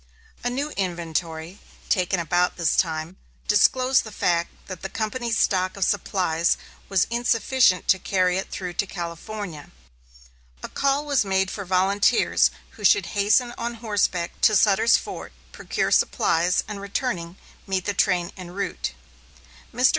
[0.43, 3.17] A new inventory, taken about this time,
[3.47, 6.57] disclosed the fact that the company's stock of supplies
[6.89, 9.69] was insufficient to carry it through to California.
[10.63, 15.91] A call was made for volunteers who should hasten on horseback to Sutter's Fort, procure
[15.91, 17.37] supplies and, returning,
[17.67, 18.93] meet the train en route.
[19.71, 19.89] Mr.